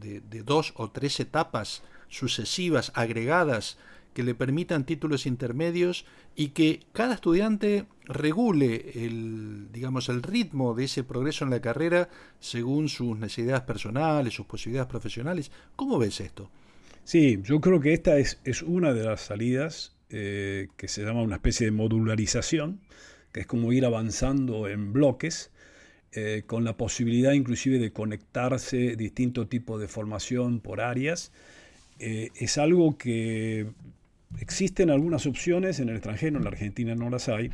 dos 0.45 0.73
o 0.77 0.91
tres 0.91 1.21
etapas 1.21 1.83
sucesivas, 2.09 2.91
agregadas, 2.95 3.79
que 4.13 4.23
le 4.23 4.35
permitan 4.35 4.87
títulos 4.87 5.27
intermedios 5.27 6.07
y 6.35 6.49
que 6.49 6.81
cada 6.93 7.15
estudiante 7.15 7.87
regule 8.05 8.93
el, 9.07 9.69
digamos, 9.73 10.09
el 10.09 10.23
ritmo 10.23 10.75
de 10.75 10.85
ese 10.85 11.05
progreso 11.05 11.45
en 11.45 11.51
la 11.51 11.61
carrera 11.61 12.09
según 12.41 12.89
sus 12.89 13.17
necesidades 13.17 13.63
personales, 13.63 14.35
sus 14.35 14.47
posibilidades 14.47 14.91
profesionales? 14.91 15.53
¿Cómo 15.77 15.99
ves 15.99 16.21
esto? 16.21 16.51
Sí, 17.05 17.41
yo 17.43 17.61
creo 17.61 17.79
que 17.79 17.93
esta 17.93 18.19
es, 18.19 18.41
es 18.45 18.63
una 18.63 18.93
de 18.95 19.05
las 19.05 19.21
salidas 19.21 19.95
eh, 20.09 20.69
que 20.77 20.89
se 20.89 21.05
llama 21.05 21.23
una 21.23 21.37
especie 21.37 21.67
de 21.67 21.73
modularización 21.73 22.81
es 23.37 23.47
como 23.47 23.73
ir 23.73 23.85
avanzando 23.85 24.67
en 24.67 24.93
bloques, 24.93 25.51
eh, 26.13 26.45
con 26.47 26.65
la 26.65 26.77
posibilidad 26.77 27.33
inclusive 27.33 27.79
de 27.79 27.93
conectarse 27.93 28.97
distintos 28.97 29.49
tipos 29.49 29.79
de 29.81 29.89
formación 29.89 30.61
por 30.61 30.81
áreas. 30.81 31.33
Eh, 31.99 32.31
es 32.37 32.57
algo 32.57 32.97
que 32.97 33.67
existen 34.41 34.89
algunas 34.89 35.27
opciones 35.27 35.79
en 35.79 35.91
el 35.91 35.97
extranjero, 35.97 36.39
en 36.39 36.45
la 36.45 36.51
Argentina 36.51 36.95
no 36.95 37.11
las 37.11 37.29
hay. 37.29 37.51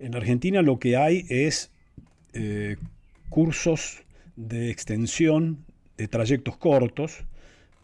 En 0.00 0.16
Argentina 0.16 0.60
lo 0.60 0.80
que 0.80 0.96
hay 0.96 1.24
es 1.28 1.70
eh, 2.32 2.76
cursos 3.28 4.02
de 4.34 4.70
extensión 4.70 5.64
de 5.96 6.08
trayectos 6.08 6.56
cortos, 6.56 7.24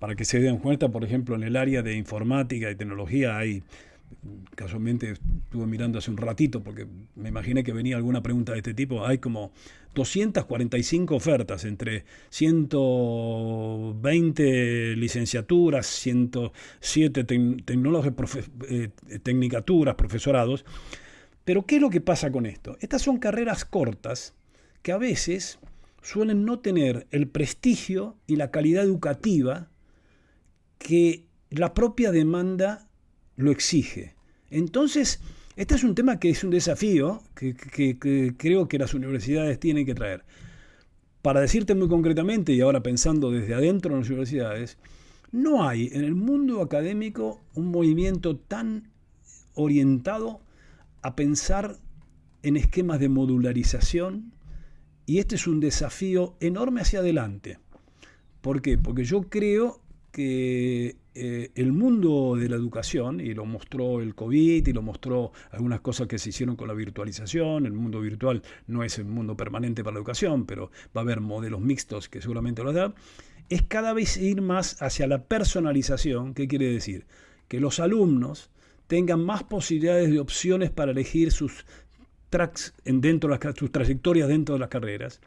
para 0.00 0.16
que 0.16 0.24
se 0.24 0.40
den 0.40 0.58
cuenta, 0.58 0.88
por 0.88 1.04
ejemplo, 1.04 1.36
en 1.36 1.44
el 1.44 1.56
área 1.56 1.82
de 1.82 1.94
informática 1.94 2.70
y 2.70 2.74
tecnología 2.74 3.36
hay 3.36 3.62
casualmente 4.54 5.12
estuve 5.12 5.66
mirando 5.66 5.98
hace 5.98 6.10
un 6.10 6.16
ratito 6.16 6.62
porque 6.62 6.86
me 7.14 7.28
imaginé 7.28 7.62
que 7.64 7.72
venía 7.72 7.96
alguna 7.96 8.22
pregunta 8.22 8.52
de 8.52 8.58
este 8.58 8.74
tipo, 8.74 9.06
hay 9.06 9.18
como 9.18 9.52
245 9.94 11.14
ofertas 11.14 11.64
entre 11.64 12.04
120 12.30 14.96
licenciaturas, 14.96 15.86
107 15.86 17.24
tecnologías, 17.24 18.14
eh, 18.68 18.90
tecnicaturas, 19.22 19.94
profesorados. 19.94 20.64
Pero 21.44 21.66
¿qué 21.66 21.76
es 21.76 21.82
lo 21.82 21.90
que 21.90 22.00
pasa 22.00 22.30
con 22.30 22.46
esto? 22.46 22.76
Estas 22.80 23.02
son 23.02 23.18
carreras 23.18 23.64
cortas 23.64 24.34
que 24.82 24.92
a 24.92 24.98
veces 24.98 25.58
suelen 26.02 26.44
no 26.44 26.60
tener 26.60 27.06
el 27.10 27.28
prestigio 27.28 28.16
y 28.26 28.36
la 28.36 28.50
calidad 28.50 28.84
educativa 28.84 29.70
que 30.78 31.26
la 31.50 31.74
propia 31.74 32.12
demanda 32.12 32.87
lo 33.38 33.50
exige. 33.50 34.14
Entonces, 34.50 35.20
este 35.56 35.74
es 35.74 35.84
un 35.84 35.94
tema 35.94 36.20
que 36.20 36.28
es 36.28 36.44
un 36.44 36.50
desafío 36.50 37.22
que, 37.34 37.54
creo 38.36 38.68
que 38.68 38.78
las 38.78 38.94
universidades 38.94 39.58
tienen 39.58 39.86
que 39.86 39.94
traer. 39.94 40.24
Para 41.22 41.40
decirte 41.40 41.74
muy 41.74 41.88
concretamente, 41.88 42.52
y 42.52 42.60
ahora 42.60 42.82
pensando 42.82 43.30
desde 43.30 43.54
adentro 43.54 43.94
de 43.94 44.00
las 44.00 44.08
universidades, 44.08 44.76
no 45.30 45.66
hay 45.66 45.88
en 45.92 46.04
el 46.04 46.14
mundo 46.14 46.60
académico 46.62 47.40
un 47.54 47.66
movimiento 47.66 48.36
tan 48.36 48.90
orientado 49.54 50.40
a 51.02 51.14
pensar 51.14 51.76
en 52.42 52.56
esquemas 52.56 52.98
de 52.98 53.08
modularización 53.08 54.32
y 55.06 55.18
este 55.18 55.36
es 55.36 55.46
un 55.46 55.60
desafío 55.60 56.36
enorme 56.40 56.80
hacia 56.80 57.00
adelante. 57.00 57.58
¿Por 58.40 58.62
qué? 58.62 58.78
Porque 58.78 59.04
yo 59.04 59.22
creo 59.22 59.80
que 60.12 60.96
eh, 61.20 61.50
el 61.54 61.72
mundo 61.72 62.36
de 62.36 62.48
la 62.48 62.56
educación, 62.56 63.20
y 63.20 63.34
lo 63.34 63.44
mostró 63.44 64.00
el 64.00 64.14
COVID 64.14 64.66
y 64.66 64.72
lo 64.72 64.82
mostró 64.82 65.32
algunas 65.50 65.80
cosas 65.80 66.06
que 66.06 66.18
se 66.18 66.28
hicieron 66.28 66.56
con 66.56 66.68
la 66.68 66.74
virtualización, 66.74 67.66
el 67.66 67.72
mundo 67.72 68.00
virtual 68.00 68.42
no 68.66 68.84
es 68.84 68.98
el 68.98 69.06
mundo 69.06 69.36
permanente 69.36 69.82
para 69.82 69.94
la 69.94 69.98
educación, 69.98 70.46
pero 70.46 70.70
va 70.96 71.00
a 71.00 71.04
haber 71.04 71.20
modelos 71.20 71.60
mixtos 71.60 72.08
que 72.08 72.20
seguramente 72.20 72.62
lo 72.62 72.72
da, 72.72 72.94
es 73.48 73.62
cada 73.62 73.92
vez 73.92 74.16
ir 74.16 74.42
más 74.42 74.80
hacia 74.82 75.06
la 75.06 75.24
personalización. 75.24 76.34
¿Qué 76.34 76.48
quiere 76.48 76.70
decir? 76.70 77.06
Que 77.48 77.60
los 77.60 77.80
alumnos 77.80 78.50
tengan 78.86 79.24
más 79.24 79.42
posibilidades 79.42 80.10
de 80.10 80.20
opciones 80.20 80.70
para 80.70 80.92
elegir 80.92 81.32
sus 81.32 81.64
tracks 82.30 82.74
dentro 82.84 83.36
de 83.36 83.52
sus 83.54 83.72
trayectorias 83.72 84.28
dentro 84.28 84.54
de 84.54 84.58
las 84.60 84.68
carreras, 84.68 85.20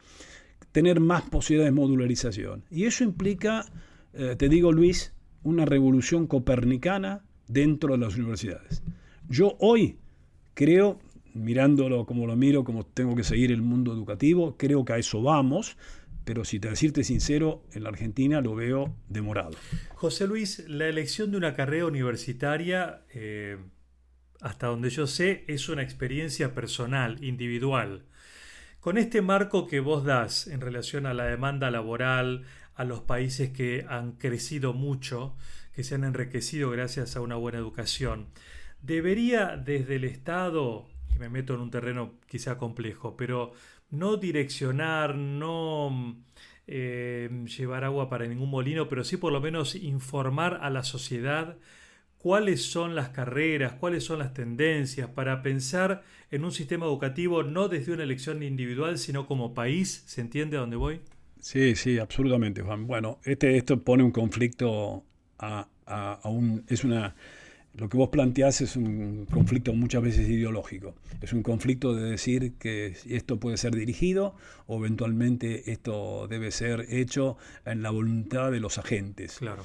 tener 0.72 1.00
más 1.00 1.24
posibilidades 1.24 1.74
de 1.74 1.80
modularización. 1.80 2.64
Y 2.70 2.86
eso 2.86 3.04
implica, 3.04 3.66
eh, 4.14 4.36
te 4.38 4.50
digo 4.50 4.72
Luis, 4.72 5.14
una 5.44 5.66
revolución 5.66 6.28
copernicana 6.28 7.24
dentro 7.48 7.94
de 7.94 8.00
las 8.00 8.16
universidades. 8.16 8.84
Yo 9.30 9.56
hoy 9.60 9.98
creo, 10.54 11.00
mirándolo 11.34 12.06
como 12.06 12.28
lo 12.28 12.36
miro, 12.36 12.64
como 12.64 12.86
tengo 12.86 13.16
que 13.16 13.24
seguir 13.24 13.52
el 13.52 13.62
mundo 13.62 13.94
educativo, 13.94 14.56
creo 14.58 14.86
que 14.86 14.94
a 14.94 14.98
eso 14.98 15.22
vamos, 15.22 15.78
pero 16.24 16.46
si 16.46 16.60
te 16.60 16.70
decirte 16.70 17.04
sincero, 17.04 17.64
en 17.74 17.84
la 17.84 17.90
Argentina 17.90 18.42
lo 18.42 18.56
veo 18.56 18.96
demorado. 19.10 19.52
José 19.96 20.28
Luis, 20.28 20.64
la 20.68 20.88
elección 20.88 21.32
de 21.32 21.38
una 21.38 21.54
carrera 21.54 21.86
universitaria, 21.86 23.02
eh, 23.14 23.58
hasta 24.40 24.68
donde 24.68 24.90
yo 24.90 25.08
sé, 25.08 25.46
es 25.48 25.70
una 25.70 25.84
experiencia 25.84 26.54
personal, 26.54 27.24
individual. 27.24 28.06
Con 28.80 28.98
este 28.98 29.22
marco 29.22 29.68
que 29.68 29.80
vos 29.80 30.04
das 30.04 30.48
en 30.48 30.60
relación 30.60 31.06
a 31.06 31.14
la 31.14 31.26
demanda 31.26 31.70
laboral, 31.70 32.46
a 32.82 32.84
los 32.84 33.02
países 33.02 33.52
que 33.52 33.86
han 33.88 34.14
crecido 34.14 34.74
mucho, 34.74 35.36
que 35.76 35.84
se 35.84 35.94
han 35.94 36.04
enriquecido 36.04 36.72
gracias 36.72 37.16
a 37.16 37.22
una 37.22 37.36
buena 37.36 37.60
educación. 37.60 38.26
Debería 38.82 39.56
desde 39.56 39.98
el 39.98 40.04
Estado, 40.04 40.88
y 41.16 41.20
me 41.20 41.30
meto 41.30 41.54
en 41.54 41.60
un 41.62 41.70
terreno 41.70 42.16
quizá 42.28 42.58
complejo, 42.58 43.16
pero 43.16 43.54
no 43.92 44.18
direccionar, 44.18 45.16
no 45.16 46.18
eh, 46.66 47.30
llevar 47.56 47.84
agua 47.84 48.10
para 48.10 48.26
ningún 48.26 48.50
molino, 48.50 48.90
pero 48.90 49.04
sí 49.04 49.16
por 49.18 49.32
lo 49.32 49.42
menos 49.42 49.76
informar 49.76 50.58
a 50.64 50.72
la 50.72 50.84
sociedad 50.84 51.58
cuáles 52.18 52.66
son 52.72 52.96
las 52.96 53.10
carreras, 53.10 53.74
cuáles 53.74 54.06
son 54.06 54.18
las 54.18 54.34
tendencias, 54.34 55.08
para 55.08 55.44
pensar 55.44 56.02
en 56.32 56.46
un 56.46 56.52
sistema 56.52 56.88
educativo 56.88 57.44
no 57.44 57.68
desde 57.68 57.94
una 57.94 58.04
elección 58.04 58.42
individual, 58.42 58.98
sino 58.98 59.28
como 59.28 59.54
país. 59.54 60.04
¿Se 60.08 60.22
entiende 60.22 60.58
a 60.58 60.62
dónde 60.62 60.78
voy? 60.78 61.02
Sí, 61.42 61.76
sí, 61.76 61.98
absolutamente, 61.98 62.62
Juan. 62.62 62.88
Bueno, 62.88 63.20
este, 63.26 63.58
esto 63.58 63.82
pone 63.84 64.04
un 64.04 64.12
conflicto 64.12 65.04
a, 65.40 65.68
un, 66.24 66.64
es 66.70 66.84
una 66.84 67.16
Lo 67.74 67.90
que 67.90 67.98
vos 67.98 68.10
planteás 68.10 68.62
es 68.62 68.76
un 68.76 69.26
conflicto 69.26 69.74
muchas 69.74 70.04
veces 70.04 70.30
ideológico. 70.30 70.96
Es 71.22 71.34
un 71.34 71.42
conflicto 71.42 71.94
de 71.96 72.12
decir 72.12 72.54
que 72.60 72.96
esto 73.10 73.40
puede 73.40 73.58
ser 73.58 73.76
dirigido 73.76 74.36
o 74.68 74.78
eventualmente 74.78 75.72
esto 75.72 76.28
debe 76.28 76.52
ser 76.52 76.86
hecho 76.90 77.38
en 77.66 77.82
la 77.82 77.90
voluntad 77.90 78.52
de 78.52 78.60
los 78.60 78.78
agentes. 78.78 79.40
Claro. 79.40 79.64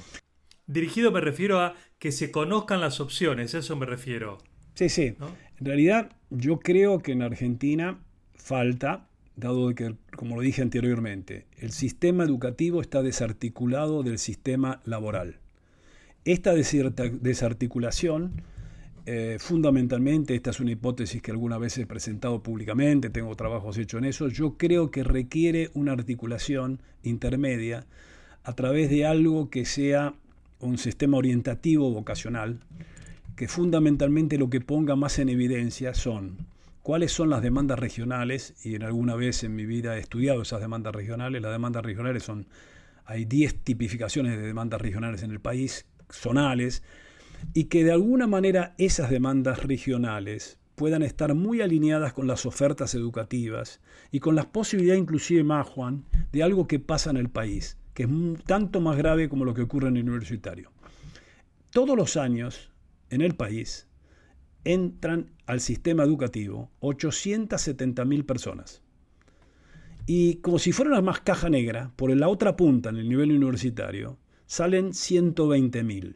Dirigido 0.65 1.11
me 1.11 1.21
refiero 1.21 1.61
a 1.61 1.75
que 1.99 2.11
se 2.11 2.31
conozcan 2.31 2.81
las 2.81 2.99
opciones, 2.99 3.53
eso 3.53 3.75
me 3.75 3.85
refiero. 3.85 4.39
Sí, 4.73 4.89
sí. 4.89 5.15
En 5.59 5.65
realidad 5.65 6.11
yo 6.29 6.59
creo 6.59 6.99
que 6.99 7.13
en 7.13 7.21
Argentina 7.21 7.99
falta, 8.35 9.07
dado 9.37 9.73
que, 9.75 9.95
como 10.15 10.35
lo 10.35 10.41
dije 10.41 10.61
anteriormente, 10.61 11.45
el 11.57 11.71
sistema 11.71 12.23
educativo 12.23 12.81
está 12.81 13.01
desarticulado 13.01 14.03
del 14.03 14.17
sistema 14.17 14.81
laboral. 14.83 15.37
Esta 16.25 16.53
desarticulación, 16.53 18.41
eh, 19.05 19.37
fundamentalmente, 19.39 20.35
esta 20.35 20.49
es 20.49 20.59
una 20.59 20.71
hipótesis 20.71 21.21
que 21.21 21.31
alguna 21.31 21.57
vez 21.57 21.77
he 21.77 21.85
presentado 21.85 22.41
públicamente, 22.43 23.09
tengo 23.09 23.33
trabajos 23.35 23.77
hechos 23.77 23.99
en 23.99 24.05
eso, 24.05 24.27
yo 24.27 24.57
creo 24.57 24.91
que 24.91 25.03
requiere 25.03 25.69
una 25.73 25.93
articulación 25.93 26.81
intermedia 27.03 27.85
a 28.43 28.53
través 28.53 28.89
de 28.89 29.05
algo 29.05 29.49
que 29.49 29.65
sea 29.65 30.15
un 30.59 30.79
sistema 30.79 31.17
orientativo 31.17 31.91
vocacional, 31.91 32.59
que 33.35 33.47
fundamentalmente 33.47 34.39
lo 34.39 34.49
que 34.49 34.61
ponga 34.61 34.95
más 34.95 35.19
en 35.19 35.29
evidencia 35.29 35.93
son 35.93 36.37
cuáles 36.87 37.11
son 37.11 37.29
las 37.29 37.41
demandas 37.41 37.77
regionales, 37.77 38.55
y 38.63 38.75
en 38.75 38.83
alguna 38.83 39.17
vez 39.17 39.43
en 39.43 39.53
mi 39.53 39.65
vida 39.65 39.97
he 39.97 39.99
estudiado 39.99 40.43
esas 40.43 40.61
demandas 40.61 40.95
regionales, 40.95 41.41
las 41.41 41.51
demandas 41.51 41.83
regionales 41.83 42.23
son, 42.23 42.47
hay 43.03 43.25
10 43.25 43.65
tipificaciones 43.65 44.37
de 44.37 44.47
demandas 44.47 44.79
regionales 44.79 45.21
en 45.21 45.31
el 45.31 45.41
país, 45.41 45.85
zonales, 46.09 46.83
y 47.53 47.65
que 47.65 47.83
de 47.83 47.91
alguna 47.91 48.25
manera 48.25 48.73
esas 48.77 49.09
demandas 49.09 49.65
regionales 49.65 50.59
puedan 50.75 51.03
estar 51.03 51.35
muy 51.35 51.59
alineadas 51.59 52.13
con 52.13 52.25
las 52.25 52.45
ofertas 52.45 52.95
educativas 52.95 53.81
y 54.09 54.21
con 54.21 54.35
las 54.35 54.45
posibilidades 54.45 55.01
inclusive 55.01 55.43
más, 55.43 55.67
Juan, 55.67 56.05
de 56.31 56.41
algo 56.41 56.69
que 56.69 56.79
pasa 56.79 57.09
en 57.09 57.17
el 57.17 57.27
país, 57.29 57.77
que 57.93 58.03
es 58.03 58.09
tanto 58.45 58.79
más 58.79 58.95
grave 58.95 59.27
como 59.27 59.43
lo 59.43 59.53
que 59.53 59.63
ocurre 59.63 59.89
en 59.89 59.97
el 59.97 60.03
universitario. 60.03 60.71
Todos 61.69 61.97
los 61.97 62.15
años 62.15 62.71
en 63.09 63.19
el 63.19 63.35
país 63.35 63.86
entran 64.63 65.31
al 65.45 65.61
sistema 65.61 66.03
educativo 66.03 66.71
870.000 66.81 68.25
personas. 68.25 68.81
Y 70.05 70.35
como 70.35 70.57
si 70.57 70.71
fuera 70.71 70.91
una 70.91 71.01
más 71.01 71.21
caja 71.21 71.49
negra, 71.49 71.91
por 71.95 72.15
la 72.15 72.29
otra 72.29 72.55
punta 72.55 72.89
en 72.89 72.97
el 72.97 73.09
nivel 73.09 73.31
universitario, 73.31 74.17
salen 74.45 74.91
120.000. 74.91 76.15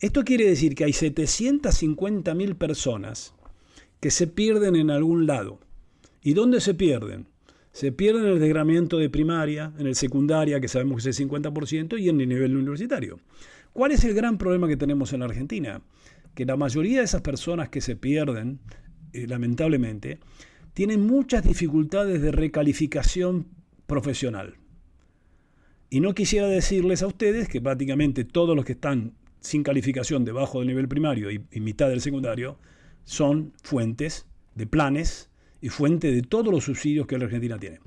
Esto 0.00 0.24
quiere 0.24 0.46
decir 0.46 0.74
que 0.74 0.84
hay 0.84 0.92
750.000 0.92 2.56
personas 2.56 3.34
que 4.00 4.10
se 4.10 4.26
pierden 4.26 4.76
en 4.76 4.90
algún 4.90 5.26
lado. 5.26 5.60
¿Y 6.22 6.34
dónde 6.34 6.60
se 6.60 6.74
pierden? 6.74 7.28
Se 7.72 7.90
pierden 7.92 8.24
en 8.24 8.32
el 8.32 8.40
desgramiento 8.40 8.98
de 8.98 9.10
primaria, 9.10 9.72
en 9.78 9.86
el 9.86 9.94
secundaria, 9.94 10.60
que 10.60 10.68
sabemos 10.68 11.02
que 11.02 11.10
es 11.10 11.20
el 11.20 11.28
50%, 11.28 11.98
y 12.00 12.08
en 12.08 12.20
el 12.20 12.28
nivel 12.28 12.56
universitario. 12.56 13.18
¿Cuál 13.72 13.92
es 13.92 14.04
el 14.04 14.14
gran 14.14 14.38
problema 14.38 14.68
que 14.68 14.76
tenemos 14.76 15.12
en 15.12 15.22
Argentina? 15.22 15.82
Que 16.34 16.44
la 16.44 16.56
mayoría 16.56 16.98
de 16.98 17.04
esas 17.04 17.22
personas 17.22 17.68
que 17.68 17.80
se 17.80 17.96
pierden, 17.96 18.60
eh, 19.12 19.26
lamentablemente, 19.26 20.18
tienen 20.72 21.06
muchas 21.06 21.44
dificultades 21.44 22.20
de 22.20 22.32
recalificación 22.32 23.46
profesional. 23.86 24.56
Y 25.90 26.00
no 26.00 26.14
quisiera 26.14 26.48
decirles 26.48 27.02
a 27.02 27.06
ustedes 27.06 27.48
que 27.48 27.60
prácticamente 27.60 28.24
todos 28.24 28.56
los 28.56 28.64
que 28.64 28.72
están 28.72 29.14
sin 29.40 29.62
calificación 29.62 30.24
debajo 30.24 30.58
del 30.58 30.68
nivel 30.68 30.88
primario 30.88 31.30
y, 31.30 31.60
mitad 31.60 31.88
del 31.88 32.00
secundario 32.00 32.58
son 33.04 33.52
fuentes 33.62 34.26
de 34.54 34.66
planes 34.66 35.30
y 35.60 35.68
fuente 35.68 36.10
de 36.10 36.22
todos 36.22 36.52
los 36.52 36.64
subsidios 36.64 37.06
que 37.06 37.18
la 37.18 37.26
Argentina 37.26 37.58
tiene. 37.58 37.78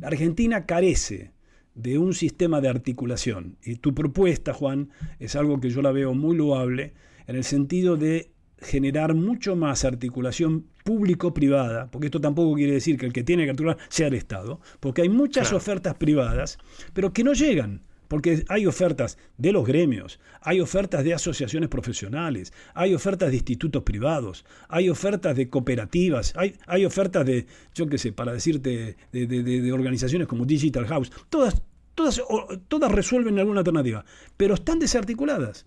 La 0.00 0.08
Argentina 0.08 0.66
carece 0.66 1.30
de 1.74 1.98
un 1.98 2.14
sistema 2.14 2.60
de 2.60 2.68
articulación. 2.68 3.56
Y 3.64 3.76
tu 3.76 3.94
propuesta, 3.94 4.52
Juan, 4.52 4.90
es 5.18 5.36
algo 5.36 5.60
que 5.60 5.70
yo 5.70 5.82
la 5.82 5.92
veo 5.92 6.14
muy 6.14 6.36
loable 6.36 6.92
en 7.26 7.36
el 7.36 7.44
sentido 7.44 7.96
de 7.96 8.30
generar 8.58 9.14
mucho 9.14 9.56
más 9.56 9.84
articulación 9.84 10.66
público-privada, 10.84 11.90
porque 11.90 12.06
esto 12.06 12.20
tampoco 12.20 12.54
quiere 12.54 12.72
decir 12.72 12.96
que 12.96 13.06
el 13.06 13.12
que 13.12 13.24
tiene 13.24 13.44
que 13.44 13.50
articular 13.50 13.78
sea 13.88 14.08
el 14.08 14.14
Estado, 14.14 14.60
porque 14.80 15.02
hay 15.02 15.08
muchas 15.08 15.52
ofertas 15.52 15.94
privadas, 15.94 16.58
pero 16.92 17.12
que 17.12 17.24
no 17.24 17.32
llegan, 17.32 17.82
porque 18.08 18.44
hay 18.48 18.66
ofertas 18.66 19.18
de 19.38 19.52
los 19.52 19.66
gremios, 19.66 20.20
hay 20.40 20.60
ofertas 20.60 21.04
de 21.04 21.14
asociaciones 21.14 21.68
profesionales, 21.68 22.52
hay 22.74 22.94
ofertas 22.94 23.30
de 23.30 23.36
institutos 23.36 23.82
privados, 23.82 24.44
hay 24.68 24.88
ofertas 24.88 25.36
de 25.36 25.48
cooperativas, 25.48 26.32
hay, 26.36 26.54
hay 26.66 26.84
ofertas 26.84 27.26
de, 27.26 27.46
yo 27.74 27.86
qué 27.86 27.98
sé, 27.98 28.12
para 28.12 28.32
decirte, 28.32 28.96
de, 29.12 29.26
de 29.26 29.72
organizaciones 29.72 30.28
como 30.28 30.44
Digital 30.44 30.86
House, 30.86 31.10
todas, 31.28 31.62
todas, 31.94 32.22
todas 32.68 32.92
resuelven 32.92 33.38
alguna 33.38 33.60
alternativa, 33.60 34.04
pero 34.36 34.54
están 34.54 34.78
desarticuladas. 34.78 35.66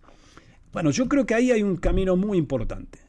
Bueno, 0.74 0.92
yo 0.92 1.08
creo 1.08 1.26
que 1.26 1.34
ahí 1.34 1.52
hay 1.52 1.64
un 1.64 1.78
camino 1.78 2.16
muy 2.16 2.38
importante. 2.38 3.00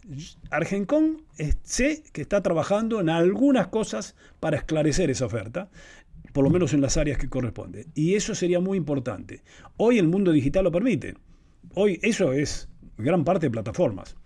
Argencon 0.51 1.23
sé 1.63 2.03
que 2.13 2.23
está 2.23 2.43
trabajando 2.43 3.01
en 3.01 3.11
algunas 3.11 3.69
cosas 3.69 4.17
para 4.41 4.57
esclarecer 4.57 5.11
esa 5.11 5.27
oferta, 5.27 5.71
por 6.33 6.45
lo 6.45 6.51
menos 6.51 6.73
en 6.73 6.81
las 6.81 6.97
áreas 6.97 7.19
que 7.19 7.29
corresponde. 7.29 7.87
Y 7.95 8.15
eso 8.15 8.35
sería 8.35 8.61
muy 8.61 8.79
importante. 8.79 9.43
Hoy 9.77 9.99
el 9.99 10.09
mundo 10.09 10.33
digital 10.33 10.65
lo 10.65 10.73
permite. 10.73 11.15
Hoy 11.75 11.99
eso 12.03 12.33
es 12.33 12.69
gran 12.97 13.25
parte 13.25 13.47
de 13.47 13.51
plataformas. 13.51 14.17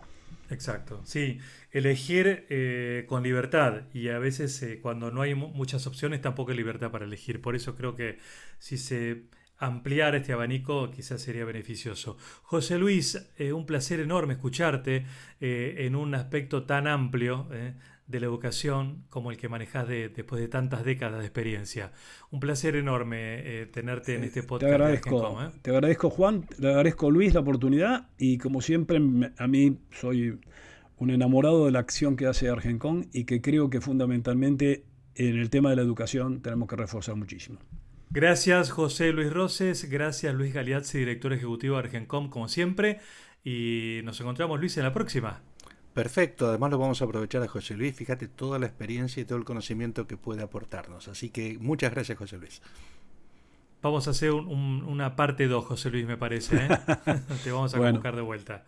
Exacto, 0.51 1.01
sí, 1.05 1.38
elegir 1.71 2.45
eh, 2.51 3.05
con 3.09 3.23
libertad 3.23 3.85
y 3.95 4.09
a 4.09 4.18
veces 4.18 4.62
eh, 4.62 4.81
cuando 4.83 5.11
no 5.11 5.23
hay 5.23 5.35
muchas 5.35 5.87
opciones 5.87 6.21
tampoco 6.21 6.51
hay 6.51 6.59
libertad 6.59 6.90
para 6.90 7.07
elegir. 7.07 7.40
Por 7.40 7.57
eso 7.57 7.75
creo 7.75 7.95
que 7.95 8.18
si 8.59 8.77
se 8.77 9.23
ampliar 9.62 10.16
este 10.16 10.33
abanico 10.33 10.90
quizás 10.90 11.22
sería 11.22 11.44
beneficioso. 11.44 12.16
José 12.42 12.79
Luis, 12.79 13.31
eh, 13.38 13.53
un 13.53 13.64
placer 13.64 14.01
enorme 14.01 14.35
escucharte 14.35 15.07
eh, 15.40 15.77
en 15.79 15.94
un 15.94 16.16
aspecto 16.16 16.64
tan 16.64 16.88
amplio 16.88 17.46
eh, 17.53 17.75
de 18.09 18.20
la 18.20 18.27
educación 18.27 19.05
como 19.09 19.31
el 19.31 19.37
que 19.37 19.48
manejas 19.48 19.87
después 19.87 20.40
de 20.40 20.48
tantas 20.48 20.85
décadas 20.85 21.20
de 21.20 21.27
experiencia. 21.27 21.92
Un 22.33 22.40
placer 22.40 22.75
enorme 22.75 23.68
tenerte 23.72 24.16
en 24.16 24.25
este 24.25 24.42
podcast. 24.42 24.68
Te 24.68 24.75
agradezco, 24.75 25.53
te 25.62 25.70
agradezco 25.70 26.11
Juan, 26.11 26.42
te 26.42 26.66
agradezco 26.66 27.11
Luis 27.11 27.33
la 27.33 27.40
oportunidad 27.40 28.09
y 28.18 28.38
como 28.38 28.61
siempre 28.61 29.01
a 29.38 29.46
mí 29.46 29.79
soy 29.92 30.40
un 30.96 31.11
enamorado 31.11 31.66
de 31.66 31.70
la 31.70 31.79
acción 31.79 32.16
que 32.16 32.27
hace 32.27 32.48
Argencon 32.48 33.09
y 33.12 33.25
que 33.25 33.40
creo 33.40 33.70
que 33.70 33.81
fundamentalmente 33.81 34.85
en 35.14 35.38
el 35.38 35.48
tema 35.48 35.70
de 35.70 35.77
la 35.77 35.83
educación 35.83 36.42
tenemos 36.42 36.68
que 36.68 36.77
reforzar 36.77 37.14
muchísimo. 37.14 37.61
Gracias 38.14 38.70
José 38.70 39.11
Luis 39.11 39.33
Roses, 39.33 39.88
gracias 39.88 40.35
Luis 40.35 40.53
Galeazzi, 40.53 40.98
director 40.98 41.33
ejecutivo 41.33 41.77
de 41.77 41.85
Argencom, 41.85 42.29
como 42.29 42.46
siempre, 42.46 43.01
y 43.42 44.01
nos 44.05 44.20
encontramos 44.20 44.61
Luis 44.61 44.77
en 44.77 44.83
la 44.83 44.92
próxima. 44.92 45.40
Perfecto, 45.94 46.46
además 46.46 46.72
lo 46.72 46.79
vamos 46.79 47.01
a 47.01 47.07
aprovechar 47.07 47.42
a 47.42 47.48
José 47.48 47.75
Luis, 47.75 47.96
fíjate 47.96 48.29
toda 48.29 48.59
la 48.59 48.66
experiencia 48.66 49.22
y 49.22 49.25
todo 49.25 49.38
el 49.38 49.44
conocimiento 49.44 50.07
que 50.07 50.18
puede 50.18 50.42
aportarnos, 50.42 51.09
así 51.09 51.31
que 51.31 51.57
muchas 51.59 51.92
gracias 51.92 52.18
José 52.18 52.37
Luis. 52.37 52.61
Vamos 53.81 54.07
a 54.07 54.11
hacer 54.11 54.33
una 54.33 55.16
parte 55.16 55.48
2, 55.48 55.64
José 55.64 55.90
Luis, 55.90 56.07
me 56.07 56.18
parece. 56.18 56.57
¿eh? 56.57 56.68
Te 57.44 57.51
vamos 57.51 57.75
a 57.75 57.79
buscar 57.79 58.14
de 58.14 58.22
vuelta. 58.22 58.66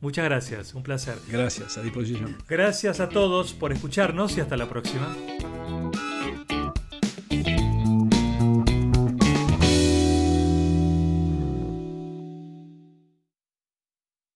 Muchas 0.00 0.24
gracias, 0.24 0.72
un 0.72 0.82
placer. 0.82 1.18
Gracias, 1.28 1.76
a 1.76 1.82
disposición. 1.82 2.38
Gracias 2.48 3.00
a 3.00 3.10
todos 3.10 3.52
por 3.52 3.72
escucharnos 3.72 4.38
y 4.38 4.40
hasta 4.40 4.56
la 4.56 4.70
próxima. 4.70 5.14